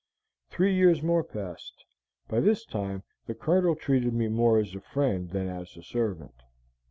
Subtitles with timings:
[0.49, 1.85] Three years more passed.
[2.27, 6.33] By this time the Colonel treated me more as a friend than as a servant.